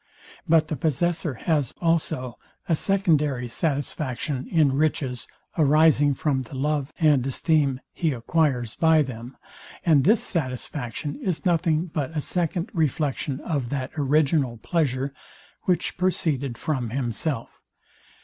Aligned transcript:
But 0.49 0.67
the 0.67 0.75
possessor 0.75 1.35
has 1.45 1.75
also 1.79 2.39
a 2.67 2.75
secondary 2.75 3.47
satisfaction 3.47 4.47
in 4.49 4.73
riches 4.73 5.27
arising 5.59 6.15
from 6.15 6.41
the 6.41 6.55
love 6.55 6.91
and 6.99 7.27
esteem 7.27 7.81
he 7.93 8.11
acquires 8.11 8.73
by 8.73 9.03
them, 9.03 9.37
and 9.85 10.03
this 10.03 10.23
satisfaction 10.23 11.19
is 11.21 11.45
nothing 11.45 11.85
but 11.85 12.17
a 12.17 12.21
second 12.21 12.71
reflexion 12.73 13.41
of 13.41 13.69
that 13.69 13.91
original 13.95 14.57
pleasure, 14.57 15.13
which 15.65 15.99
proceeded 15.99 16.57
from 16.57 16.89
himself. 16.89 17.61